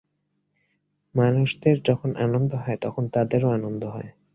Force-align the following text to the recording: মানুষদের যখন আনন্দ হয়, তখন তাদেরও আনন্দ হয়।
মানুষদের 1.15 1.75
যখন 1.85 2.09
আনন্দ 2.17 2.51
হয়, 2.55 2.77
তখন 2.81 3.03
তাদেরও 3.07 3.47
আনন্দ 3.51 3.81
হয়। 3.85 4.09